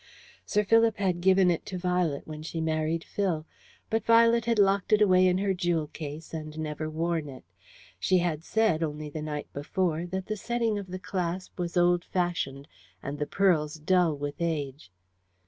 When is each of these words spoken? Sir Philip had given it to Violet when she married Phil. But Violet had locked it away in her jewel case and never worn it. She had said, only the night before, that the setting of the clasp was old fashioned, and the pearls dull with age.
Sir 0.47 0.63
Philip 0.63 0.97
had 0.97 1.21
given 1.21 1.51
it 1.51 1.63
to 1.67 1.77
Violet 1.77 2.23
when 2.25 2.41
she 2.41 2.59
married 2.59 3.03
Phil. 3.03 3.45
But 3.87 4.03
Violet 4.03 4.45
had 4.45 4.57
locked 4.57 4.91
it 4.91 4.99
away 4.99 5.27
in 5.27 5.37
her 5.37 5.53
jewel 5.53 5.85
case 5.85 6.33
and 6.33 6.57
never 6.57 6.89
worn 6.89 7.29
it. 7.29 7.43
She 7.99 8.17
had 8.17 8.43
said, 8.43 8.81
only 8.81 9.11
the 9.11 9.21
night 9.21 9.53
before, 9.53 10.07
that 10.07 10.25
the 10.25 10.37
setting 10.37 10.79
of 10.79 10.87
the 10.87 10.97
clasp 10.97 11.59
was 11.59 11.77
old 11.77 12.03
fashioned, 12.03 12.67
and 13.03 13.19
the 13.19 13.27
pearls 13.27 13.75
dull 13.75 14.17
with 14.17 14.37
age. 14.39 14.91